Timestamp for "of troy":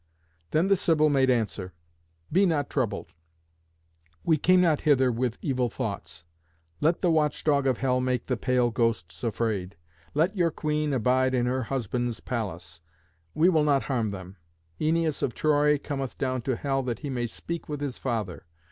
15.21-15.77